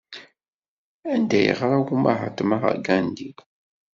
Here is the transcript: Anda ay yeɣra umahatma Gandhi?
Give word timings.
Anda 1.13 1.35
ay 1.39 1.43
yeɣra 1.45 1.77
umahatma 1.95 2.57
Gandhi? 2.85 3.29